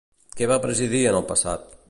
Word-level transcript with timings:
Què 0.39 0.47
va 0.51 0.57
presidir 0.63 1.03
en 1.11 1.19
el 1.21 1.29
passat? 1.35 1.71